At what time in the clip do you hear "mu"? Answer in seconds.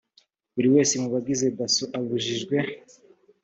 1.01-1.07